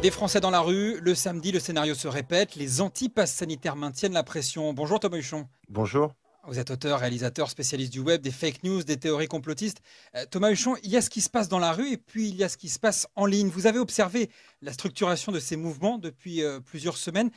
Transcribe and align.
Des 0.00 0.12
Français 0.12 0.38
dans 0.38 0.50
la 0.50 0.60
rue, 0.60 1.00
le 1.00 1.12
samedi, 1.16 1.50
le 1.50 1.58
scénario 1.58 1.92
se 1.92 2.06
répète, 2.06 2.54
les 2.54 2.80
antipasses 2.80 3.32
sanitaires 3.32 3.74
maintiennent 3.74 4.12
la 4.12 4.22
pression. 4.22 4.72
Bonjour 4.72 5.00
Thomas 5.00 5.16
Huchon. 5.16 5.48
Bonjour. 5.68 6.14
Vous 6.46 6.60
êtes 6.60 6.70
auteur, 6.70 7.00
réalisateur, 7.00 7.50
spécialiste 7.50 7.92
du 7.92 7.98
web, 7.98 8.22
des 8.22 8.30
fake 8.30 8.62
news, 8.62 8.84
des 8.84 8.96
théories 8.96 9.26
complotistes. 9.26 9.82
Euh, 10.14 10.24
Thomas 10.30 10.52
Huchon, 10.52 10.76
il 10.84 10.90
y 10.90 10.96
a 10.96 11.02
ce 11.02 11.10
qui 11.10 11.20
se 11.20 11.28
passe 11.28 11.48
dans 11.48 11.58
la 11.58 11.72
rue 11.72 11.90
et 11.90 11.96
puis 11.96 12.28
il 12.28 12.36
y 12.36 12.44
a 12.44 12.48
ce 12.48 12.56
qui 12.56 12.68
se 12.68 12.78
passe 12.78 13.08
en 13.16 13.26
ligne. 13.26 13.48
Vous 13.48 13.66
avez 13.66 13.80
observé 13.80 14.30
la 14.62 14.72
structuration 14.72 15.32
de 15.32 15.40
ces 15.40 15.56
mouvements 15.56 15.98
depuis 15.98 16.44
euh, 16.44 16.60
plusieurs 16.60 16.96
semaines. 16.96 17.32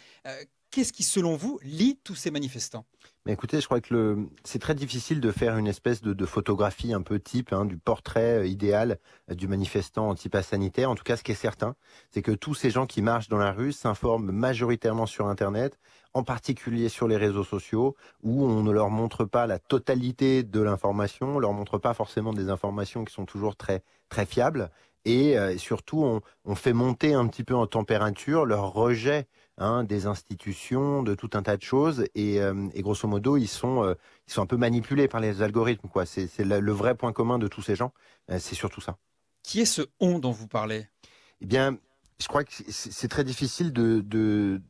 Qu'est-ce 0.71 0.93
qui, 0.93 1.03
selon 1.03 1.35
vous, 1.35 1.59
lie 1.63 1.99
tous 2.01 2.15
ces 2.15 2.31
manifestants? 2.31 2.85
Mais 3.25 3.33
écoutez, 3.33 3.59
je 3.59 3.65
crois 3.65 3.81
que 3.81 4.17
c'est 4.45 4.59
très 4.59 4.73
difficile 4.73 5.19
de 5.19 5.29
faire 5.29 5.57
une 5.57 5.67
espèce 5.67 6.01
de, 6.01 6.25
photographie 6.25 6.93
un 6.93 7.01
peu 7.01 7.19
type 7.19 7.51
hein, 7.51 7.65
du 7.65 7.77
portrait 7.77 8.39
euh, 8.39 8.47
idéal 8.47 8.97
euh, 9.29 9.35
du 9.35 9.49
manifestant 9.49 10.07
anti-pass 10.07 10.47
sanitaire. 10.47 10.89
En 10.89 10.95
tout 10.95 11.03
cas, 11.03 11.17
ce 11.17 11.23
qui 11.23 11.33
est 11.33 11.35
certain, 11.35 11.75
c'est 12.09 12.21
que 12.21 12.31
tous 12.31 12.53
ces 12.53 12.71
gens 12.71 12.85
qui 12.85 13.01
marchent 13.01 13.27
dans 13.27 13.37
la 13.37 13.51
rue 13.51 13.73
s'informent 13.73 14.31
majoritairement 14.31 15.07
sur 15.07 15.27
Internet, 15.27 15.77
en 16.13 16.23
particulier 16.23 16.87
sur 16.87 17.09
les 17.09 17.17
réseaux 17.17 17.43
sociaux, 17.43 17.97
où 18.23 18.45
on 18.45 18.63
ne 18.63 18.71
leur 18.71 18.89
montre 18.89 19.25
pas 19.25 19.47
la 19.47 19.59
totalité 19.59 20.43
de 20.43 20.61
l'information, 20.61 21.35
on 21.35 21.39
leur 21.39 21.51
montre 21.51 21.79
pas 21.79 21.93
forcément 21.93 22.31
des 22.31 22.49
informations 22.49 23.03
qui 23.03 23.13
sont 23.13 23.25
toujours 23.25 23.57
très 23.57 23.83
très 24.07 24.25
fiables, 24.25 24.71
et 25.03 25.37
euh, 25.37 25.57
surtout 25.57 26.21
on 26.45 26.55
fait 26.55 26.73
monter 26.73 27.13
un 27.13 27.27
petit 27.27 27.43
peu 27.43 27.55
en 27.55 27.67
température 27.67 28.45
leur 28.45 28.71
rejet 28.71 29.27
hein, 29.57 29.83
des 29.83 30.05
institutions, 30.05 31.03
de 31.03 31.15
tout 31.15 31.29
un 31.33 31.43
tas 31.43 31.57
de 31.57 31.61
choses, 31.61 32.05
et, 32.15 32.41
euh, 32.41 32.67
et 32.73 32.81
grosso 32.81 33.07
modo, 33.07 33.37
ils 33.37 33.47
sont, 33.47 33.83
euh, 33.83 33.95
ils 34.27 34.33
sont 34.33 34.41
un 34.41 34.45
peu 34.45 34.57
manipulés 34.57 35.07
par 35.07 35.21
les 35.21 35.41
algorithmes. 35.41 35.87
quoi. 35.87 36.05
C'est 36.05 36.29
le, 36.39 36.71
vrai 36.71 36.95
point 36.95 37.13
commun 37.13 37.39
de 37.39 37.47
tous 37.47 37.61
ces 37.61 37.75
gens, 37.75 37.93
euh, 38.29 38.39
c'est 38.39 38.55
surtout 38.55 38.81
ça. 38.81 38.97
Qui 39.43 39.61
est 39.61 39.65
ce 39.65 39.83
on 39.99 40.19
dont 40.19 40.31
vous 40.31 40.47
parlez? 40.47 40.87
Eh 41.41 41.45
bien, 41.45 41.77
je 42.19 42.27
crois 42.27 42.43
que 42.43 42.51
c'est 42.53 42.91
c'est 42.91 43.07
très 43.07 43.23
difficile 43.23 43.73
de, 43.73 44.01
de, 44.01 44.61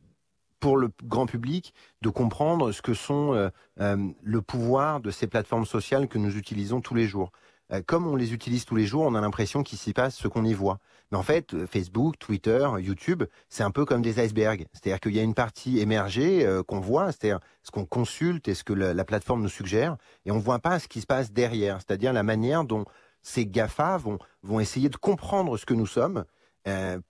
pour 0.62 0.76
le 0.76 0.90
grand 1.02 1.26
public 1.26 1.74
de 2.02 2.08
comprendre 2.08 2.70
ce 2.70 2.82
que 2.82 2.94
sont 2.94 3.34
euh, 3.34 3.50
euh, 3.80 3.96
le 4.22 4.42
pouvoir 4.42 5.00
de 5.00 5.10
ces 5.10 5.26
plateformes 5.26 5.66
sociales 5.66 6.06
que 6.06 6.18
nous 6.18 6.36
utilisons 6.36 6.80
tous 6.80 6.94
les 6.94 7.06
jours. 7.06 7.32
Euh, 7.72 7.82
comme 7.84 8.06
on 8.06 8.16
les 8.16 8.32
utilise 8.34 8.64
tous 8.64 8.76
les 8.76 8.86
jours, 8.86 9.02
on 9.02 9.14
a 9.14 9.20
l'impression 9.20 9.62
qu'il 9.62 9.78
s'y 9.78 9.92
passe 9.92 10.16
ce 10.16 10.28
qu'on 10.28 10.44
y 10.44 10.52
voit. 10.52 10.78
Mais 11.10 11.18
en 11.18 11.22
fait, 11.22 11.54
euh, 11.54 11.66
Facebook, 11.66 12.18
Twitter, 12.18 12.66
YouTube, 12.78 13.24
c'est 13.48 13.62
un 13.62 13.70
peu 13.70 13.84
comme 13.84 14.02
des 14.02 14.22
icebergs. 14.22 14.66
C'est-à-dire 14.72 15.00
qu'il 15.00 15.14
y 15.14 15.18
a 15.18 15.22
une 15.22 15.34
partie 15.34 15.78
émergée 15.78 16.44
euh, 16.44 16.62
qu'on 16.62 16.80
voit, 16.80 17.06
c'est-à-dire 17.06 17.40
ce 17.62 17.70
qu'on 17.70 17.86
consulte 17.86 18.48
et 18.48 18.54
ce 18.54 18.64
que 18.64 18.72
la, 18.72 18.94
la 18.94 19.04
plateforme 19.04 19.42
nous 19.42 19.48
suggère, 19.48 19.96
et 20.26 20.30
on 20.30 20.36
ne 20.36 20.40
voit 20.40 20.58
pas 20.58 20.78
ce 20.78 20.88
qui 20.88 21.00
se 21.00 21.06
passe 21.06 21.32
derrière, 21.32 21.78
c'est-à-dire 21.78 22.12
la 22.12 22.22
manière 22.22 22.64
dont 22.64 22.84
ces 23.22 23.46
GAFA 23.46 23.98
vont, 24.42 24.60
essayer 24.60 24.88
de 24.88 24.96
comprendre 24.96 25.56
ce 25.56 25.64
que 25.64 25.74
nous 25.74 25.86
sommes 25.86 26.24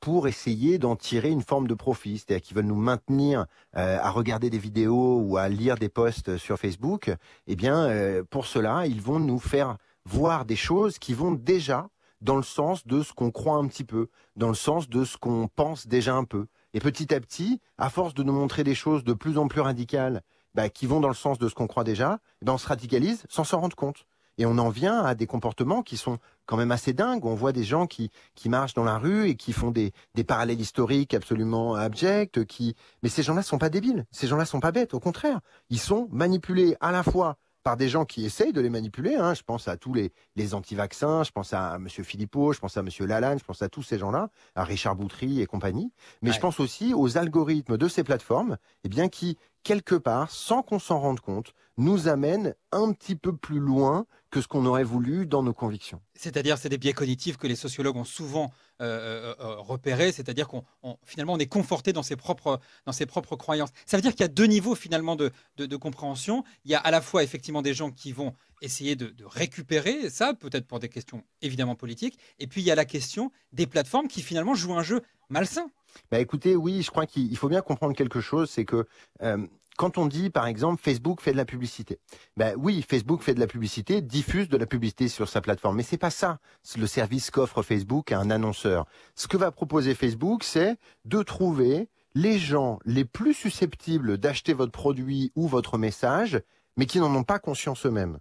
pour 0.00 0.28
essayer 0.28 0.78
d'en 0.78 0.94
tirer 0.97 1.30
une 1.30 1.42
forme 1.42 1.66
de 1.66 1.74
profit, 1.74 2.19
c'est-à-dire 2.19 2.42
qu'ils 2.42 2.56
veulent 2.56 2.66
nous 2.66 2.74
maintenir 2.74 3.47
à 3.72 4.10
regarder 4.10 4.50
des 4.50 4.58
vidéos 4.58 5.20
ou 5.20 5.38
à 5.38 5.48
lire 5.48 5.76
des 5.76 5.88
posts 5.88 6.36
sur 6.36 6.58
Facebook. 6.58 7.10
Eh 7.47 7.56
bien, 7.56 8.22
pour 8.28 8.44
cela, 8.44 8.86
ils 8.86 9.00
vont 9.00 9.19
nous 9.19 9.38
faire 9.38 9.78
voir 10.05 10.45
des 10.45 10.56
choses 10.56 10.98
qui 10.98 11.14
vont 11.14 11.33
déjà 11.33 11.89
dans 12.20 12.36
le 12.36 12.42
sens 12.42 12.86
de 12.86 13.03
ce 13.03 13.12
qu'on 13.12 13.31
croit 13.31 13.56
un 13.56 13.67
petit 13.67 13.84
peu, 13.84 14.09
dans 14.36 14.48
le 14.48 14.55
sens 14.55 14.89
de 14.89 15.05
ce 15.05 15.17
qu'on 15.17 15.48
pense 15.48 15.86
déjà 15.86 16.14
un 16.14 16.25
peu. 16.25 16.47
Et 16.72 16.81
petit 16.81 17.12
à 17.12 17.20
petit, 17.20 17.61
à 17.78 17.91
force 17.91 18.14
de 18.14 18.22
nous 18.22 18.33
montrer 18.33 18.64
des 18.64 18.75
choses 18.75 19.05
de 19.05 19.12
plus 19.12 19.39
en 19.39 19.48
plus 19.48 19.61
radicales, 19.61 20.22
bah, 20.55 20.69
qui 20.69 20.86
vont 20.86 21.00
dans 21.00 21.09
le 21.09 21.14
sens 21.14 21.39
de 21.39 21.48
ce 21.48 21.55
qu'on 21.55 21.67
croit 21.67 21.84
déjà, 21.84 22.20
eh 22.41 22.44
ben 22.44 22.53
on 22.53 22.59
se 22.59 22.69
radicalise 22.69 23.25
sans 23.28 23.44
s'en 23.44 23.61
rendre 23.61 23.77
compte. 23.77 24.06
Et 24.39 24.47
on 24.47 24.56
en 24.59 24.70
vient 24.70 25.03
à 25.05 25.14
des 25.14 25.27
comportements 25.27 25.83
qui 25.83 25.98
sont 25.98 26.19
quand 26.47 26.56
même 26.56 26.70
assez 26.70 26.94
dingues. 26.94 27.25
On 27.27 27.34
voit 27.34 27.53
des 27.53 27.64
gens 27.64 27.87
qui, 27.87 28.11
qui 28.34 28.48
marchent 28.48 28.72
dans 28.72 28.84
la 28.84 28.98
rue 28.98 29.28
et 29.28 29.37
qui 29.37 29.53
font 29.53 29.70
des, 29.70 29.92
des 30.14 30.25
parallèles 30.25 30.61
historiques 30.61 31.12
absolument 31.12 31.75
abjects. 31.75 32.44
Qui... 32.47 32.75
Mais 33.03 33.11
ces 33.11 33.22
gens-là 33.22 33.42
sont 33.42 33.59
pas 33.59 33.69
débiles. 33.69 34.06
Ces 34.11 34.27
gens-là 34.28 34.47
sont 34.47 34.61
pas 34.61 34.72
bêtes. 34.72 34.94
Au 34.94 35.00
contraire, 35.00 35.41
ils 35.69 35.78
sont 35.78 36.09
manipulés 36.12 36.76
à 36.81 36.93
la 36.93 37.03
fois 37.03 37.37
par 37.62 37.77
des 37.77 37.89
gens 37.89 38.05
qui 38.05 38.25
essayent 38.25 38.53
de 38.53 38.61
les 38.61 38.71
manipuler. 38.71 39.15
Hein. 39.15 39.34
Je 39.34 39.43
pense 39.43 39.69
à 39.69 39.77
tous 39.77 39.95
les, 39.95 40.12
les 40.37 40.55
anti-vaccins, 40.55 41.23
je 41.25 41.31
pense 41.31 41.53
à 41.53 41.77
M. 41.77 41.89
Philippot, 41.89 42.53
je 42.53 42.59
pense 42.61 42.77
à 42.77 42.81
M. 42.81 42.89
Lalanne, 43.00 43.39
je 43.39 43.45
pense 43.45 43.62
à 43.62 43.69
tous 43.69 43.83
ces 43.83 43.99
gens-là, 43.99 44.31
à 44.55 44.65
Richard 44.65 44.97
Boutry 44.97 45.41
et 45.41 45.47
compagnie. 45.47 45.93
Mais 46.23 46.31
Ouais. 46.31 46.34
je 46.37 46.41
pense 46.41 46.61
aussi 46.61 46.95
aux 46.95 47.19
algorithmes 47.19 47.77
de 47.77 47.89
ces 47.89 48.05
plateformes, 48.05 48.56
eh 48.84 48.89
bien, 48.89 49.09
qui, 49.09 49.37
quelque 49.62 49.95
part, 49.95 50.31
sans 50.31 50.62
qu'on 50.62 50.78
s'en 50.78 50.99
rende 51.00 51.21
compte, 51.21 51.53
nous 51.78 52.09
amènent 52.09 52.55
un 52.73 52.93
petit 52.93 53.17
peu 53.17 53.34
plus 53.34 53.59
loin 53.61 54.06
que 54.31 54.41
ce 54.41 54.49
qu'on 54.49 54.67
aurait 54.67 54.84
voulu 54.84 55.27
dans 55.27 55.43
nos 55.43 55.55
convictions. 55.55 56.00
C'est-à-dire, 56.15 56.59
c'est 56.59 56.69
des 56.69 56.79
biais 56.79 56.93
cognitifs 56.93 57.37
que 57.37 57.47
les 57.47 57.56
sociologues 57.56 57.97
ont 57.97 58.05
souvent 58.05 58.50
euh, 58.81 59.34
euh, 59.41 59.51
repérés, 59.72 60.12
c'est-à-dire 60.12 60.49
qu'on 60.49 60.65
on- 60.83 60.97
finalement 61.05 61.34
on 61.34 61.38
est 61.38 61.47
conforté 61.47 61.93
dans 61.93 62.03
ses 62.03 62.16
propres 62.16 62.60
dans 62.87 62.93
ses 62.93 63.06
propres 63.06 63.37
croyances. 63.37 63.71
Ça 63.87 63.97
veut 63.97 64.03
dire 64.03 64.12
qu'il 64.12 64.21
y 64.21 64.25
a 64.25 64.28
deux 64.28 64.47
niveaux 64.47 64.75
finalement 64.75 65.16
de, 65.16 65.31
de, 65.56 65.77
compréhension. 65.77 66.44
Il 66.65 66.71
y 66.71 66.75
a 66.75 66.78
à 66.78 66.91
la 66.91 67.00
fois 67.00 67.22
effectivement 67.22 67.62
des 67.62 67.75
gens 67.75 67.91
qui 67.91 68.12
vont 68.12 68.34
essayer 68.61 68.94
de, 68.97 69.12
récupérer 69.25 70.09
ça, 70.11 70.34
peut-être 70.34 70.66
pour 70.66 70.78
des 70.78 70.88
questions 70.88 71.25
évidemment 71.41 71.75
politiques, 71.75 72.19
et 72.38 72.47
puis 72.47 72.61
il 72.61 72.65
y 72.65 72.71
a 72.71 72.75
la 72.75 72.84
question 72.84 73.32
des 73.53 73.66
plateformes 73.66 74.09
qui 74.09 74.22
finalement 74.22 74.55
jouent 74.55 74.75
un 74.75 74.82
jeu 74.82 75.03
malsain. 75.28 75.66
Bah 76.11 76.21
écoutez, 76.21 76.56
oui, 76.56 76.82
je 76.82 76.91
crois 76.91 77.06
qu'il 77.06 77.31
il 77.31 77.37
faut 77.37 77.49
bien 77.49 77.61
comprendre 77.61 77.94
quelque 77.94 78.21
chose, 78.21 78.50
c'est 78.50 78.65
que 78.65 78.87
euh, 79.22 79.47
quand 79.77 79.99
on 79.99 80.06
dit, 80.06 80.31
par 80.31 80.47
exemple, 80.47 80.83
Facebook 80.83 81.21
fait 81.21 81.33
de 81.33 81.37
la 81.37 81.44
publicité, 81.44 81.99
ben 82.37 82.55
oui, 82.59 82.84
Facebook 82.88 83.22
fait 83.22 83.34
de 83.34 83.41
la 83.41 83.47
publicité, 83.47 84.03
diffuse 84.03 84.49
de 84.49 84.56
la 84.56 84.66
publicité 84.66 85.09
sur 85.09 85.28
sa 85.28 85.41
plateforme, 85.41 85.77
mais 85.77 85.83
c'est 85.83 85.99
pas 85.99 86.10
ça 86.10 86.38
le 86.77 86.87
service 86.87 87.31
qu'offre 87.31 87.62
Facebook 87.62 88.12
à 88.12 88.19
un 88.19 88.31
annonceur. 88.31 88.87
Ce 89.15 89.28
que 89.28 89.37
va 89.37 89.50
proposer 89.50 89.94
Facebook, 89.94 90.44
c'est 90.44 90.77
de 91.05 91.22
trouver 91.22 91.88
les 92.15 92.38
gens 92.38 92.78
les 92.84 93.05
plus 93.05 93.34
susceptibles 93.34 94.19
d'acheter 94.19 94.53
votre 94.53 94.72
produit 94.72 95.32
ou 95.34 95.49
votre 95.49 95.78
message, 95.78 96.41
mais 96.77 96.87
qui 96.87 97.00
n'en 97.00 97.15
ont 97.15 97.25
pas 97.25 97.38
conscience 97.38 97.87
eux-mêmes. 97.87 98.19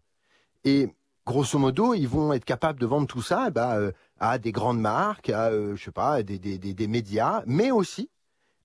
Et 0.63 0.89
grosso 1.25 1.57
modo, 1.57 1.93
ils 1.93 2.07
vont 2.07 2.33
être 2.33 2.45
capables 2.45 2.79
de 2.79 2.85
vendre 2.85 3.07
tout 3.07 3.21
ça, 3.21 3.45
eh 3.47 3.51
ben, 3.51 3.75
euh, 3.77 3.91
à 4.19 4.37
des 4.37 4.51
grandes 4.51 4.79
marques, 4.79 5.29
à 5.29 5.49
euh, 5.49 5.75
je 5.75 5.83
sais 5.83 5.91
pas, 5.91 6.23
des, 6.23 6.39
des, 6.39 6.57
des, 6.57 6.73
des 6.73 6.87
médias, 6.87 7.43
mais 7.45 7.71
aussi 7.71 8.09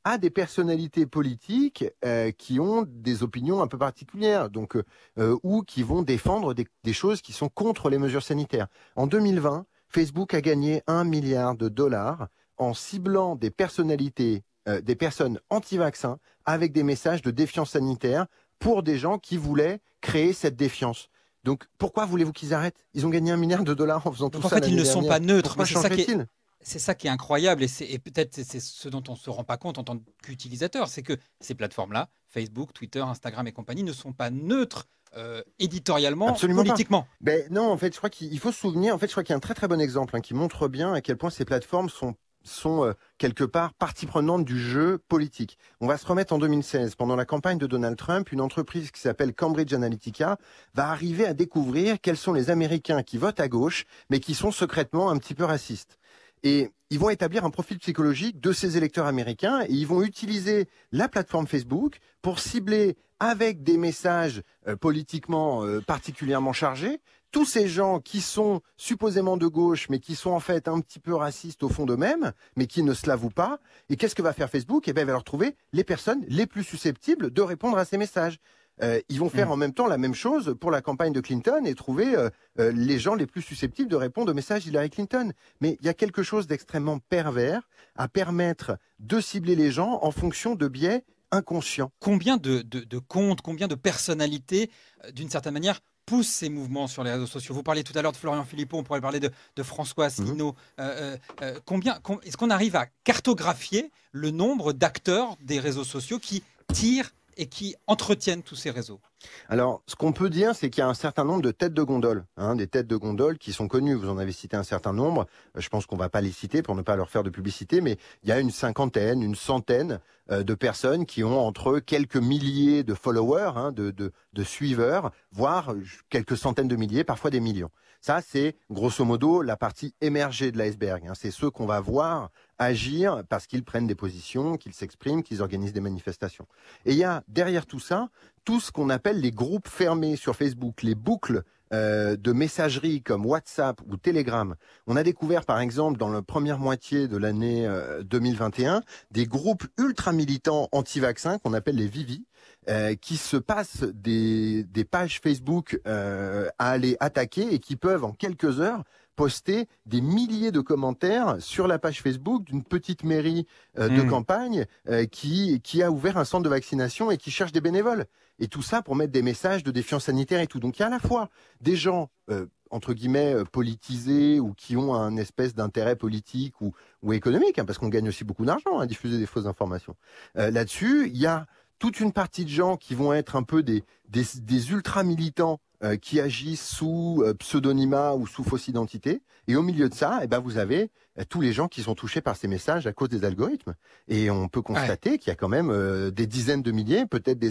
à 0.07 0.19
des 0.19 0.31
personnalités 0.31 1.05
politiques 1.05 1.85
euh, 2.05 2.31
qui 2.31 2.61
ont 2.61 2.85
des 2.89 3.25
opinions 3.25 3.61
un 3.61 3.67
peu 3.67 3.77
particulières, 3.77 4.51
donc 4.51 4.77
euh, 4.77 4.85
euh, 5.19 5.37
ou 5.43 5.63
qui 5.63 5.83
vont 5.83 6.03
défendre 6.03 6.55
des, 6.55 6.65
des 6.85 6.93
choses 6.93 7.21
qui 7.21 7.33
sont 7.33 7.49
contre 7.49 7.91
les 7.91 7.99
mesures 7.99 8.23
sanitaires. 8.23 8.69
En 8.95 9.09
2020, 9.09 9.67
Facebook 9.89 10.33
a 10.33 10.41
gagné 10.41 10.85
un 10.87 11.03
milliard 11.03 11.57
de 11.57 11.69
dollars 11.69 12.29
en 12.57 12.73
ciblant 12.73 13.35
des 13.35 13.51
personnalités, 13.51 14.45
euh, 14.69 14.81
des 14.81 14.95
personnes 14.95 15.41
anti-vaccins 15.51 16.19
avec 16.45 16.73
des 16.73 16.85
messages 16.85 17.21
de 17.23 17.33
défiance 17.33 17.71
sanitaire 17.73 18.27
pour 18.61 18.85
des 18.85 18.99
gens 18.99 19.19
qui 19.19 19.37
voulaient 19.37 19.81
créer 20.03 20.33
cette 20.33 20.55
défiance. 20.55 21.09
Donc 21.43 21.65
pourquoi 21.79 22.07
voulez-vous 22.07 22.33
qu'ils 22.33 22.55
arrêtent? 22.55 22.87
Ils 22.95 23.07
ont 23.07 23.11
gagné 23.11 23.33
un 23.33 23.37
milliard 23.37 23.65
de 23.65 23.75
dollars 23.75 24.07
en 24.07 24.13
faisant 24.13 24.27
Donc 24.29 24.41
tout 24.43 24.47
en 24.47 24.51
ça. 24.51 24.61
fait, 24.61 24.69
ils 24.69 24.77
ne 24.77 24.85
sont 24.85 25.03
pas 25.03 25.19
neutres. 25.19 25.57
Pourquoi 25.57 25.65
mais 25.65 25.69
c'est 25.69 25.89
ça 25.89 25.91
qui 25.91 26.03
est- 26.03 26.27
C'est 26.69 26.81
ça 26.81 26.97
qui 26.97 27.07
est 27.07 27.11
incroyable 27.11 27.63
et, 27.63 27.69
c'est- 27.69 27.97
peut-être 28.01 28.35
c'est- 28.43 28.59
ce 28.59 28.89
dont 28.89 29.03
on 29.07 29.13
ne 29.13 29.17
se 29.17 29.31
rend 29.31 29.45
pas 29.45 29.57
compte 29.57 29.79
en 29.79 29.85
tant 29.85 29.99
qu'utilisateur, 30.25 30.89
c'est 30.89 31.03
que 31.03 31.13
ces 31.41 31.55
plateformes-là, 31.55 32.09
Facebook, 32.29 32.73
Twitter, 32.73 32.99
Instagram 32.99 33.47
et 33.47 33.53
compagnie, 33.53 33.85
ne 33.85 33.93
sont 33.93 34.13
pas 34.13 34.31
neutres 34.31 34.89
euh, 35.17 35.43
éditorialement, 35.61 36.29
Absolument 36.29 36.63
pas. 36.63 36.71
politiquement. 36.71 37.07
Ben 37.21 37.47
non, 37.51 37.71
en 37.71 37.77
fait, 37.79 37.93
je 37.93 37.99
crois 37.99 38.11
qu'il 38.11 38.33
il 38.33 38.39
faut 38.41 38.51
se 38.51 38.59
souvenir. 38.59 38.95
En 38.95 38.99
fait, 38.99 39.07
je 39.07 39.13
crois 39.13 39.23
qu'il 39.23 39.31
y 39.31 39.35
a 39.35 39.37
un 39.37 39.41
très 39.41 39.55
très 39.55 39.69
bon 39.69 39.81
exemple 39.81 40.15
hein, 40.17 40.21
qui 40.21 40.35
montre 40.35 40.67
bien 40.67 40.93
à 40.93 41.01
quel 41.01 41.17
point 41.17 41.31
ces 41.31 41.45
plateformes 41.45 41.89
sont 41.89 42.17
sont 42.43 42.85
euh, 42.85 42.93
quelque 43.19 43.43
part 43.45 43.73
partie 43.75 44.07
prenante 44.07 44.45
du 44.45 44.61
jeu 44.61 44.99
politique. 45.09 45.59
On 45.81 45.87
va 45.87 45.99
se 45.99 46.07
remettre 46.07 46.33
en 46.33 46.39
2016. 46.39 46.95
Pendant 46.97 47.17
la 47.17 47.25
campagne 47.25 47.59
de 47.59 47.67
Donald 47.67 47.97
Trump, 47.97 48.31
une 48.31 48.41
entreprise 48.41 48.91
qui 48.91 49.01
s'appelle 49.01 49.35
Cambridge 49.35 49.73
Analytica 49.73 50.37
va 50.75 50.89
arriver 50.89 51.27
à 51.27 51.35
découvrir 51.35 52.01
quels 52.01 52.17
sont 52.17 52.33
les 52.33 52.51
Américains 52.51 53.03
qui 53.03 53.19
votent 53.19 53.41
à 53.41 53.49
gauche, 53.49 53.85
mais 54.11 54.21
qui 54.21 54.35
sont 54.35 54.51
secrètement 54.53 55.11
un 55.11 55.17
petit 55.19 55.35
peu 55.35 55.45
racistes. 55.45 55.99
Et 56.43 56.71
ils 56.91 56.99
vont 56.99 57.11
établir 57.11 57.45
un 57.45 57.51
profil 57.51 57.79
psychologique 57.79 58.41
de 58.41 58.53
ces 58.53 58.77
électeurs 58.77 59.07
américains 59.07 59.63
et 59.63 59.73
ils 59.73 59.87
vont 59.87 60.03
utiliser 60.03 60.69
la 60.93 61.09
plateforme 61.09 61.47
Facebook 61.47 61.99
pour 62.23 62.39
cibler 62.39 62.97
avec 63.19 63.63
des 63.63 63.79
messages 63.79 64.43
euh, 64.69 64.77
politiquement 64.77 65.65
euh, 65.65 65.81
particulièrement 65.81 66.53
chargés 66.53 67.01
tous 67.37 67.45
ces 67.45 67.69
gens 67.69 68.01
qui 68.01 68.23
sont 68.23 68.63
supposément 68.79 69.37
de 69.37 69.47
gauche, 69.47 69.91
mais 69.91 69.99
qui 69.99 70.15
sont 70.15 70.31
en 70.31 70.41
fait 70.41 70.69
un 70.69 70.81
petit 70.81 70.99
peu 70.99 71.15
racistes 71.15 71.63
au 71.63 71.69
fond 71.69 71.85
d'eux-mêmes, 71.85 72.33
mais 72.57 72.67
qui 72.67 72.83
ne 72.83 72.95
se 72.95 73.07
l'avouent 73.07 73.29
pas. 73.29 73.59
Et 73.91 73.97
qu'est-ce 73.97 74.15
que 74.15 74.23
va 74.23 74.33
faire 74.33 74.49
Facebook? 74.49 74.89
Eh 74.89 74.95
bien, 74.95 75.03
il 75.03 75.07
va 75.07 75.13
leur 75.13 75.23
trouver 75.23 75.55
les 75.75 75.85
personnes 75.85 76.25
les 76.29 76.47
plus 76.47 76.65
susceptibles 76.65 77.31
de 77.31 77.43
répondre 77.43 77.77
à 77.77 77.85
ces 77.85 77.99
messages. 77.99 78.39
Euh, 78.83 79.01
ils 79.09 79.19
vont 79.19 79.31
faire 79.31 79.49
Mm. 79.49 79.53
en 79.53 79.57
même 79.57 79.73
temps 79.73 79.87
la 79.87 79.97
même 79.99 80.15
chose 80.15 80.55
pour 80.61 80.71
la 80.71 80.83
campagne 80.83 81.13
de 81.13 81.21
Clinton 81.21 81.65
et 81.65 81.75
trouver 81.75 82.15
euh, 82.15 82.29
euh, 82.59 82.73
les 82.73 82.99
gens 82.99 83.15
les 83.15 83.27
plus 83.27 83.41
susceptibles 83.43 83.89
de 83.91 83.97
répondre 83.97 84.31
au 84.33 84.35
message 84.35 84.65
d'Hillary 84.65 84.91
Clinton. 84.91 85.33
Mais 85.61 85.79
il 85.81 85.87
y 85.87 85.89
a 85.89 85.95
quelque 85.95 86.23
chose 86.23 86.47
d'extrêmement 86.47 86.99
pervers 86.99 87.69
à 87.97 88.07
permettre 88.09 88.77
de 88.99 89.21
cibler 89.21 89.57
les 89.57 89.71
gens 89.71 89.99
en 90.03 90.11
fonction 90.11 90.55
de 90.55 90.69
biais 90.69 91.05
inconscients. 91.31 91.91
Combien 92.01 92.37
de, 92.37 92.61
de- 92.63 92.81
de 92.85 92.99
comptes, 92.99 93.41
combien 93.41 93.67
de 93.69 93.75
personnalités, 93.75 94.71
d'une 95.15 95.31
certaine 95.31 95.55
manière, 95.55 95.81
pousse 96.05 96.29
ces 96.29 96.49
mouvements 96.51 96.87
sur 96.87 97.03
les 97.03 97.11
réseaux 97.11 97.27
sociaux? 97.27 97.55
Vous 97.55 97.63
parliez 97.65 97.83
tout 97.83 97.97
à 97.99 98.03
l'heure 98.03 98.13
de 98.13 98.17
Florian 98.17 98.45
Philippot, 98.45 98.79
on 98.79 98.85
pourrait 98.85 99.01
parler 99.01 99.19
de, 99.21 99.63
François 99.63 100.05
Mhm. 100.05 100.07
Asselineau. 100.09 100.55
Euh, 100.79 101.17
combien, 101.65 101.99
est-ce 102.25 102.37
qu'on 102.37 102.51
arrive 102.51 102.77
à 102.77 102.87
cartographier 103.05 103.91
le 104.13 104.31
nombre 104.31 104.73
d'acteurs 104.73 105.37
des 105.43 105.59
réseaux 105.59 105.83
sociaux 105.85 106.19
qui 106.19 106.45
tirent 106.73 107.11
et 107.37 107.49
qui 107.49 107.75
entretiennent 107.87 108.43
tous 108.43 108.57
ces 108.57 108.71
réseaux 108.71 109.01
Alors, 109.49 109.83
ce 109.87 109.97
qu'on 109.97 110.13
peut 110.13 110.31
dire, 110.31 110.55
c'est 110.55 110.71
qu'il 110.71 110.81
y 110.81 110.85
a 110.85 110.89
un 110.89 110.95
certain 110.95 111.25
nombre 111.25 111.43
de 111.43 111.51
têtes 111.51 111.75
de 111.75 111.83
gondole, 111.83 112.25
hein, 112.37 112.57
des 112.57 112.67
têtes 112.67 112.87
de 112.87 112.97
gondole 112.97 113.39
qui 113.39 113.53
sont 113.53 113.69
connues. 113.69 113.95
Vous 113.95 114.09
en 114.09 114.19
avez 114.19 114.33
cité 114.33 114.57
un 114.57 114.63
certain 114.63 114.93
nombre. 114.93 115.27
Euh, 115.57 115.61
je 115.61 115.69
pense 115.69 115.87
qu'on 115.87 115.97
va 115.97 116.09
pas 116.09 116.21
les 116.21 116.33
citer 116.33 116.63
pour 116.63 116.75
ne 116.75 116.83
pas 116.83 116.97
leur 116.97 117.11
faire 117.11 117.23
de 117.23 117.31
publicité, 117.31 117.81
mais 117.81 117.99
il 118.23 118.29
y 118.29 118.33
a 118.33 118.41
une 118.41 118.51
cinquantaine, 118.51 119.23
une 119.23 119.35
centaine 119.35 120.01
euh, 120.31 120.43
de 120.43 120.55
personnes 120.55 121.07
qui 121.07 121.25
ont 121.25 121.39
entre 121.39 121.79
quelques 121.79 122.17
milliers 122.17 122.83
de 122.83 122.95
followers, 122.95 123.53
hein, 123.57 123.73
de 123.73 124.13
suiveurs, 124.45 125.13
voire 125.33 125.75
quelques 126.11 126.37
centaines 126.37 126.69
de 126.69 126.77
milliers, 126.77 127.05
parfois 127.05 127.31
des 127.31 127.41
millions. 127.41 127.71
Ça, 128.07 128.21
c'est 128.21 128.57
grosso 128.71 129.05
modo 129.05 129.43
la 129.43 129.57
partie 129.57 129.93
émergée 130.01 130.53
de 130.53 130.59
l'iceberg. 130.59 131.05
Hein. 131.09 131.15
C'est 131.17 131.33
ceux 131.33 131.51
qu'on 131.51 131.67
va 131.67 131.81
voir 131.81 132.31
agir 132.57 133.23
parce 133.29 133.49
qu'ils 133.49 133.65
prennent 133.65 133.89
des 133.89 133.95
positions, 133.97 134.57
qu'ils 134.57 134.75
s'expriment, 134.75 135.25
qu'ils 135.25 135.43
organisent 135.43 135.73
des 135.73 135.81
manifestations. 135.81 136.47
Et 136.85 136.93
il 136.93 136.99
y 136.99 137.03
a 137.05 137.25
derrière 137.29 137.67
tout 137.67 137.81
ça 137.81 138.09
tout 138.47 138.61
ce 138.61 138.71
qu'on 138.73 138.89
appelle 138.89 139.21
les 139.21 139.33
groupes 139.33 139.69
fermés 139.69 140.17
sur 140.17 140.37
Facebook, 140.37 140.83
les 140.83 140.95
boucles 140.95 141.43
euh, 141.75 142.17
de 142.17 142.33
messagerie 142.33 143.03
comme 143.03 143.27
WhatsApp 143.27 143.81
ou 143.91 143.97
Telegram. 143.97 144.55
On 144.87 144.95
a 144.95 145.03
découvert 145.03 145.45
par 145.45 145.59
exemple 145.59 145.99
dans 145.99 146.09
la 146.09 146.23
première 146.23 146.61
moitié 146.61 147.09
de 147.09 147.17
l'année 147.17 147.69
2021 148.05 148.77
euh, 148.77 148.81
des 149.11 149.27
groupes 149.27 149.65
ultra 149.79 150.13
militants 150.13 150.69
anti-vaccins 150.71 151.39
qu'on 151.39 151.55
appelle 151.55 151.75
les 151.75 151.89
Vivi, 151.89 152.25
euh, 152.69 152.95
qui 152.95 153.17
se 153.17 153.37
passent 153.37 153.83
des, 153.83 154.63
des 154.63 154.85
pages 154.85 155.21
Facebook 155.21 155.81
à 155.85 156.49
aller 156.59 156.97
attaquer 157.01 157.53
et 157.53 157.59
qui 157.59 157.75
peuvent 157.75 158.05
en 158.05 158.13
quelques 158.13 158.61
heures 158.61 158.85
poster 159.17 159.67
des 159.87 160.01
milliers 160.01 160.53
de 160.53 160.61
commentaires 160.61 161.37
sur 161.41 161.67
la 161.67 161.79
page 161.79 162.03
Facebook 162.03 162.45
d'une 162.45 162.63
petite 162.63 163.03
mairie 163.03 163.47
euh, 163.79 163.89
de 163.89 164.03
mmh. 164.03 164.09
campagne 164.09 164.67
euh, 164.89 165.07
qui, 165.07 165.61
qui 165.63 165.83
a 165.83 165.91
ouvert 165.91 166.19
un 166.19 166.25
centre 166.25 166.45
de 166.45 166.49
vaccination 166.49 167.11
et 167.11 167.17
qui 167.17 167.31
cherche 167.31 167.53
des 167.53 167.63
bénévoles. 167.63 168.05
Et 168.39 168.49
tout 168.49 168.63
ça 168.63 168.83
pour 168.83 168.97
mettre 168.97 169.13
des 169.13 169.23
messages 169.23 169.63
de 169.63 169.71
défiance 169.71 170.05
sanitaire 170.05 170.41
et 170.41 170.47
tout. 170.47 170.61
Donc 170.61 170.79
il 170.79 170.81
y 170.81 170.83
a 170.83 170.89
à 170.89 170.91
la 170.91 170.99
fois 170.99 171.31
des 171.61 171.77
gens 171.77 172.11
euh, 172.31 172.47
entre 172.71 172.93
guillemets 172.93 173.35
politisés 173.53 174.41
ou 174.41 174.53
qui 174.55 174.77
ont 174.77 174.95
un 174.95 175.17
espèce 175.17 175.55
d'intérêt 175.55 175.97
politique 175.97 176.61
ou, 176.61 176.73
ou 177.03 177.13
économique, 177.13 177.59
hein, 177.59 177.65
parce 177.65 177.79
qu'on 177.79 177.89
gagne 177.89 178.09
aussi 178.09 178.25
beaucoup 178.25 178.45
d'argent 178.45 178.79
à 178.79 178.87
diffuser 178.87 179.19
des 179.19 179.27
fausses 179.27 179.47
informations. 179.47 179.95
Là-dessus, 180.35 181.09
il 181.09 181.17
y 181.17 181.27
a 181.27 181.47
toute 181.79 182.01
une 182.01 182.13
partie 182.13 182.45
de 182.45 182.51
gens 182.51 182.77
qui 182.77 182.95
vont 182.95 183.13
être 183.13 183.37
un 183.37 183.43
peu 183.43 183.63
des, 183.63 183.85
des, 184.09 184.25
des 184.43 184.71
ultra 184.73 185.03
militants 185.03 185.61
euh, 185.85 185.97
qui 185.97 186.21
agissent 186.21 186.67
sous 186.67 187.23
euh, 187.23 187.35
pseudonymat 187.35 188.15
ou 188.15 188.27
sous 188.27 188.43
fausse 188.45 188.69
identité. 188.69 189.21
Et 189.47 189.57
au 189.57 189.63
milieu 189.63 189.91
de 189.91 189.95
ça, 189.95 190.21
eh 190.23 190.27
ben, 190.27 190.39
vous 190.39 190.57
avez 190.57 190.91
euh, 191.19 191.25
tous 191.29 191.43
les 191.43 191.53
gens 191.53 191.69
qui 191.69 191.83
sont 191.83 191.95
touchés 191.95 192.23
par 192.23 192.35
ces 192.35 192.49
messages 192.49 192.87
à 192.87 192.95
cause 192.95 193.11
des 193.11 193.25
algorithmes. 193.25 193.75
Et 194.09 194.31
on 194.31 194.49
peut 194.49 194.63
constater 194.63 195.19
qu'il 195.19 195.29
y 195.29 195.33
a 195.33 195.37
quand 195.37 195.51
même 195.51 196.11
des 196.11 196.27
dizaines 196.27 196.63
de 196.63 196.73
milliers, 196.73 197.05
peut-être 197.05 197.39
des 197.39 197.51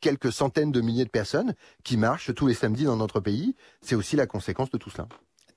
quelques 0.00 0.32
centaines 0.32 0.72
de 0.72 0.80
milliers 0.80 1.04
de 1.04 1.10
personnes 1.10 1.54
qui 1.84 1.96
marchent 1.96 2.34
tous 2.34 2.46
les 2.46 2.54
samedis 2.54 2.84
dans 2.84 2.96
notre 2.96 3.20
pays. 3.20 3.54
C'est 3.80 3.94
aussi 3.94 4.16
la 4.16 4.26
conséquence 4.26 4.70
de 4.70 4.78
tout 4.78 4.90
cela. 4.90 5.08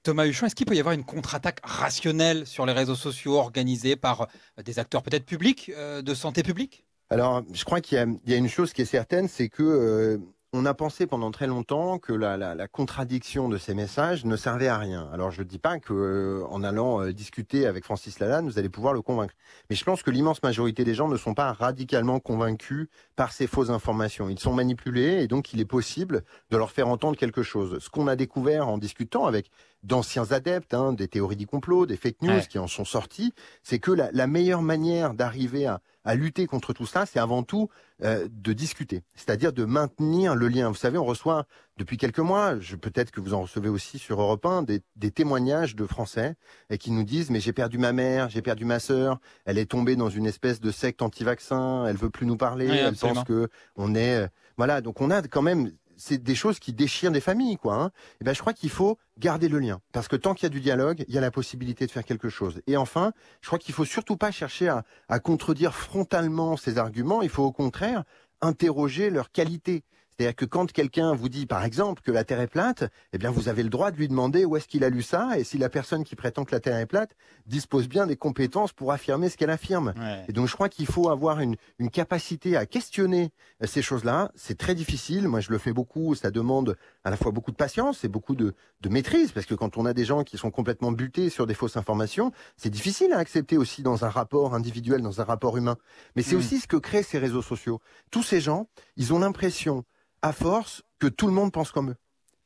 Thomas 0.04 0.26
Huchon, 0.26 0.48
est-ce 0.48 0.56
qu'il 0.56 0.66
peut 0.66 0.76
y 0.76 0.80
avoir 0.80 0.96
une 0.96 1.04
contre-attaque 1.04 1.60
rationnelle 1.64 2.48
sur 2.48 2.66
les 2.66 2.74
réseaux 2.74 2.96
sociaux 2.96 3.38
organisée 3.38 3.96
par 3.96 4.28
des 4.64 4.80
acteurs 4.80 5.04
peut-être 5.04 5.26
publics 5.26 5.72
de 5.72 6.14
santé 6.16 6.42
publique? 6.42 6.86
Alors, 7.12 7.44
je 7.54 7.64
crois 7.66 7.82
qu'il 7.82 8.20
y, 8.26 8.32
y, 8.32 8.34
a 8.34 8.38
une 8.38 8.50
chose 8.50 8.74
qui 8.74 8.82
est 8.82 8.86
certaine, 8.86 9.28
c'est 9.28 9.50
que 9.50 10.20
on 10.54 10.66
a 10.66 10.74
pensé 10.74 11.08
pendant 11.08 11.32
très 11.32 11.48
longtemps 11.48 11.98
que 11.98 12.12
la, 12.12 12.36
la, 12.36 12.56
la, 12.56 12.68
contradiction 12.68 13.48
de 13.48 13.58
ces 13.58 13.74
messages 13.74 14.26
ne 14.26 14.36
servait 14.36 14.68
à 14.68 14.78
rien. 14.78 15.10
Alors 15.14 15.32
je 15.32 15.44
ne 15.44 15.48
dis 15.48 15.60
pas 15.60 15.80
que 15.80 15.94
euh, 15.94 16.46
en 16.50 16.62
allant 16.62 17.02
euh, 17.02 17.14
discuter 17.14 17.66
avec 17.66 17.86
Francis 17.86 18.20
Lalanne, 18.20 18.46
vous 18.50 18.60
allez 18.60 18.68
pouvoir 18.68 18.94
le 18.94 19.02
convaincre. 19.02 19.34
Mais 19.70 19.78
je 19.78 19.86
pense 19.86 20.04
que 20.04 20.12
l'immense 20.12 20.44
majorité 20.44 20.84
des 20.84 20.94
gens 20.94 21.08
ne 21.08 21.16
sont 21.16 21.34
pas 21.34 21.54
radicalement 21.54 22.20
convaincus 22.20 22.90
par 23.16 23.32
ces 23.32 23.48
fausses 23.48 23.70
informations. 23.70 24.28
Ils 24.28 24.40
sont 24.40 24.54
manipulés 24.54 25.24
et 25.24 25.28
donc 25.28 25.54
il 25.54 25.62
est 25.62 25.66
possible 25.66 26.24
de 26.50 26.58
leur 26.58 26.72
faire 26.72 26.90
entendre 26.90 27.18
quelque 27.18 27.44
chose. 27.44 27.80
Ce 27.80 27.90
qu'on 27.90 28.08
a 28.08 28.18
découvert 28.18 28.68
en 28.68 28.78
discutant 28.78 29.28
avec 29.28 29.50
d'anciens 29.84 30.32
adeptes 30.32 30.74
hein, 30.74 30.92
des 30.92 31.08
théories 31.08 31.38
du 31.38 31.48
complot, 31.48 31.86
des 31.86 31.98
fake 31.98 32.22
news 32.22 32.42
qui 32.50 32.60
en 32.60 32.68
sont 32.68 32.86
sortis, 32.86 33.34
c'est 33.64 33.80
que 33.80 33.92
la, 33.92 34.12
la 34.12 34.28
meilleure 34.28 34.62
manière 34.62 35.14
d'arriver 35.14 35.66
à, 35.66 35.82
à 36.04 36.16
lutter 36.16 36.48
contre 36.48 36.74
tout 36.74 36.86
ça, 36.86 37.06
c'est 37.06 37.20
avant 37.20 37.44
tout 37.44 37.70
euh, 38.04 38.28
de 38.32 38.54
discuter, 38.54 39.04
c'est-à-dire 39.16 39.54
de 39.54 39.66
maintenir 39.66 40.36
le 40.36 40.48
lien. 40.48 40.70
Vous 40.70 40.76
savez, 40.76 40.98
on 40.98 41.06
reçoit 41.06 41.46
depuis 41.78 41.98
quelques 41.98 42.20
mois, 42.20 42.56
peut-être 42.82 43.12
que 43.12 43.22
vous 43.22 43.34
en 43.34 43.42
recevez 43.42 43.70
aussi 43.70 43.98
sur 43.98 44.22
Europe 44.22 44.46
1, 44.46 44.64
des, 44.64 44.82
des 44.96 45.12
témoignages 45.12 45.76
de 45.76 45.86
Français 45.86 46.36
et 46.70 46.78
qui 46.78 46.92
nous 46.92 47.04
disent 47.04 47.30
mais 47.30 47.40
j'ai 47.40 47.54
perdu 47.54 47.78
ma 47.78 47.94
mère, 47.94 48.30
j'ai 48.30 48.42
perdu 48.42 48.66
ma 48.66 48.80
sœur, 48.80 49.20
elle 49.46 49.58
est 49.58 49.66
tombée 49.66 49.96
dans 49.96 50.10
une 50.10 50.26
espèce 50.26 50.60
de 50.60 50.72
secte 50.72 51.02
anti-vaccin, 51.02 51.86
elle 51.88 51.98
veut 51.98 52.10
plus 52.10 52.26
nous 52.26 52.38
parler, 52.38 52.68
elle 52.68 52.96
pense 52.96 53.24
que 53.24 53.50
on 53.76 53.96
est 53.96 54.24
euh, 54.24 54.28
voilà, 54.58 54.82
donc 54.82 55.02
on 55.02 55.10
a 55.10 55.22
quand 55.24 55.42
même 55.42 55.72
c'est 56.02 56.18
des 56.18 56.36
choses 56.36 56.60
qui 56.60 56.74
déchirent 56.74 57.12
des 57.12 57.22
familles, 57.22 57.58
quoi. 57.58 57.76
Hein. 57.76 57.88
Et 57.88 58.18
eh 58.22 58.24
ben, 58.26 58.34
je 58.34 58.40
crois 58.40 58.54
qu'il 58.54 58.72
faut 58.72 58.98
garder 59.20 59.48
le 59.50 59.60
lien, 59.60 59.82
parce 59.94 60.08
que 60.08 60.16
tant 60.16 60.34
qu'il 60.34 60.44
y 60.44 60.48
a 60.48 60.50
du 60.50 60.60
dialogue, 60.60 61.06
il 61.08 61.14
y 61.14 61.18
a 61.18 61.22
la 61.22 61.30
possibilité 61.30 61.86
de 61.86 61.92
faire 61.92 62.04
quelque 62.04 62.30
chose. 62.30 62.62
Et 62.66 62.76
enfin, 62.76 63.14
je 63.42 63.48
crois 63.48 63.60
qu'il 63.60 63.76
faut 63.76 63.86
surtout 63.86 64.18
pas 64.18 64.32
chercher 64.32 64.68
à, 64.68 64.84
à 65.10 65.20
contredire 65.20 65.76
frontalement 65.76 66.58
ces 66.58 66.80
arguments. 66.80 67.22
Il 67.22 67.30
faut 67.30 67.44
au 67.44 67.52
contraire 67.52 68.04
interroger 68.42 69.12
leur 69.12 69.32
qualité. 69.32 69.84
C'est-à-dire 70.18 70.36
que 70.36 70.46
quand 70.46 70.72
quelqu'un 70.72 71.14
vous 71.14 71.30
dit, 71.30 71.46
par 71.46 71.64
exemple, 71.64 72.02
que 72.02 72.12
la 72.12 72.24
Terre 72.24 72.42
est 72.42 72.48
plate, 72.48 72.84
eh 73.14 73.18
bien, 73.18 73.32
vous 73.32 73.50
avez 73.50 73.64
le 73.64 73.70
droit 73.70 73.92
de 73.92 73.98
lui 73.98 74.08
demander 74.08 74.46
où 74.46 74.56
est-ce 74.56 74.68
qu'il 74.68 74.84
a 74.84 74.90
lu 74.90 75.02
ça 75.02 75.38
et 75.38 75.44
si 75.44 75.58
la 75.58 75.70
personne 75.70 76.04
qui 76.04 76.16
prétend 76.16 76.46
que 76.46 76.52
la 76.52 76.60
Terre 76.60 76.78
est 76.78 76.86
plate 76.86 77.16
dispose 77.48 77.88
bien 77.88 78.06
des 78.08 78.18
compétences 78.18 78.74
pour 78.74 78.92
affirmer 78.92 79.30
ce 79.30 79.38
qu'elle 79.38 79.50
affirme. 79.50 79.94
Et 80.28 80.34
donc, 80.34 80.48
je 80.48 80.54
crois 80.54 80.70
qu'il 80.70 80.86
faut 80.86 81.10
avoir 81.10 81.40
une, 81.40 81.56
une, 81.80 81.90
capacité 81.90 82.56
à 82.56 82.66
questionner 82.66 83.32
euh, 83.62 83.68
ces 83.68 83.82
choses-là. 83.82 84.32
C'est 84.36 84.58
très 84.58 84.76
difficile. 84.76 85.28
Moi, 85.28 85.40
je 85.40 85.52
le 85.52 85.58
fais 85.58 85.74
beaucoup. 85.74 86.16
Ça 86.16 86.32
demande 86.32 86.78
à 87.04 87.10
la 87.10 87.18
fois 87.18 87.32
beaucoup 87.32 87.52
de 87.52 87.56
patience 87.56 88.04
et 88.04 88.08
beaucoup 88.08 88.36
de, 88.36 88.54
de 88.82 88.90
maîtrise 88.90 89.32
parce 89.32 89.46
que 89.46 89.56
quand 89.56 89.78
on 89.78 89.86
a 89.86 89.94
des 89.94 90.06
gens 90.06 90.24
qui 90.24 90.38
sont 90.38 90.52
complètement 90.52 90.92
butés 90.92 91.30
sur 91.30 91.48
des 91.48 91.54
fausses 91.54 91.78
informations, 91.78 92.32
c'est 92.58 92.70
difficile 92.70 93.14
à 93.14 93.18
accepter 93.18 93.58
aussi 93.58 93.82
dans 93.82 94.06
un 94.06 94.10
rapport 94.10 94.54
individuel, 94.56 95.02
dans 95.02 95.22
un 95.22 95.24
rapport 95.24 95.58
humain. 95.58 95.78
Mais 96.16 96.22
c'est 96.22 96.36
mmh. 96.36 96.40
aussi 96.40 96.60
ce 96.60 96.68
que 96.68 96.78
créent 96.78 97.04
ces 97.04 97.18
réseaux 97.18 97.42
sociaux. 97.42 97.82
Tous 98.12 98.24
ces 98.24 98.42
gens, 98.42 98.68
ils 98.98 99.14
ont 99.14 99.20
l'impression 99.20 99.84
à 100.22 100.34
force 100.34 100.84
que 101.00 101.08
tout 101.08 101.28
le 101.28 101.34
monde 101.34 101.52
pense 101.52 101.72
comme 101.72 101.92
eux. 101.92 101.96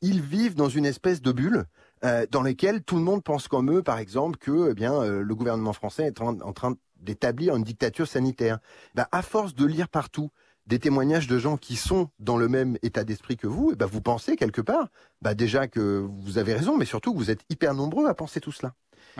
Ils 0.01 0.21
vivent 0.21 0.55
dans 0.55 0.69
une 0.69 0.85
espèce 0.85 1.21
de 1.21 1.31
bulle 1.31 1.65
euh, 2.03 2.25
dans 2.29 2.41
laquelle 2.41 2.83
tout 2.83 2.97
le 2.97 3.01
monde 3.01 3.23
pense 3.23 3.47
comme 3.47 3.71
eux, 3.71 3.81
par 3.81 3.97
exemple, 3.97 4.37
que 4.37 4.71
eh 4.71 4.73
bien 4.73 4.93
euh, 4.93 5.21
le 5.21 5.35
gouvernement 5.35 5.73
français 5.73 6.05
est 6.05 6.21
en, 6.21 6.53
train 6.53 6.75
d'établir 6.97 7.55
une 7.55 7.63
dictature 7.63 8.07
sanitaire. 8.07 8.59
Ben, 8.93 9.07
à 9.11 9.21
force 9.21 9.55
de 9.55 9.65
lire 9.65 9.89
partout 9.89 10.29
des 10.67 10.79
témoignages 10.79 11.27
de 11.27 11.37
gens 11.37 11.57
qui 11.57 11.75
sont 11.75 12.09
dans 12.19 12.37
le 12.37 12.47
même 12.47 12.77
état 12.81 13.03
d'esprit 13.03 13.37
que 13.37 13.47
vous, 13.47 13.69
et 13.69 13.73
eh 13.73 13.75
ben 13.75 13.85
vous 13.85 14.01
pensez 14.01 14.35
quelque 14.35 14.61
part, 14.61 14.87
bah 15.21 15.35
déjà 15.35 15.67
que 15.67 16.05
vous 16.07 16.39
avez 16.39 16.55
raison, 16.55 16.75
mais 16.75 16.85
surtout 16.85 17.13
que 17.13 17.19
vous 17.19 17.29
êtes 17.29 17.41
hyper 17.49 17.75
nombreux 17.75 18.07
à 18.07 18.15
penser 18.15 18.39
tout 18.39 18.51
cela. 18.51 18.73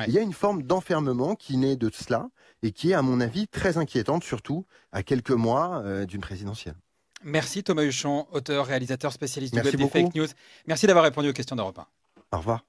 Il 0.07 0.13
y 0.13 0.17
a 0.17 0.21
une 0.21 0.33
forme 0.33 0.63
d'enfermement 0.63 1.35
qui 1.35 1.57
naît 1.57 1.77
de 1.77 1.89
cela 1.93 2.29
et 2.63 2.71
qui 2.71 2.91
est, 2.91 2.93
à 2.93 3.01
mon 3.01 3.21
avis, 3.21 3.47
très 3.47 3.77
inquiétante, 3.77 4.23
surtout 4.23 4.65
à 4.91 5.03
quelques 5.03 5.31
mois 5.31 5.81
euh, 5.85 6.05
d'une 6.05 6.21
présidentielle. 6.21 6.75
Merci 7.25 7.63
Thomas 7.63 7.83
Huchon, 7.83 8.27
auteur, 8.31 8.67
réalisateur, 8.67 9.11
spécialiste 9.11 9.55
du 9.55 9.59
web 9.59 9.75
des 9.75 9.87
fake 9.89 10.13
news. 10.13 10.27
Merci 10.67 10.85
d'avoir 10.85 11.03
répondu 11.03 11.27
aux 11.29 11.33
questions 11.33 11.55
d'Europe 11.55 11.79
1. 11.79 11.87
Au 12.31 12.37
revoir. 12.37 12.63